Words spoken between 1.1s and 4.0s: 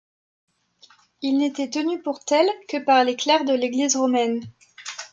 Ils n'étaient tenus pour tels que par les clercs de l'Église